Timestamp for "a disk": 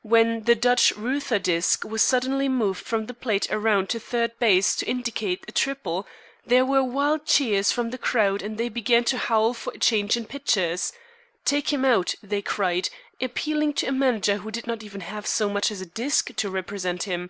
15.82-16.34